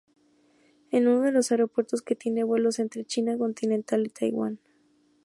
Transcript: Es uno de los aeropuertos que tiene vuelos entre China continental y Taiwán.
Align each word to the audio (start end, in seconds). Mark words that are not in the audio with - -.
Es 0.89 0.99
uno 1.01 1.21
de 1.21 1.31
los 1.31 1.51
aeropuertos 1.51 2.01
que 2.01 2.15
tiene 2.15 2.43
vuelos 2.43 2.79
entre 2.79 3.05
China 3.05 3.37
continental 3.37 4.07
y 4.07 4.09
Taiwán. 4.09 4.59